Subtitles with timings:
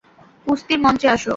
[0.45, 1.23] কুস্তির মঞ্চে আস।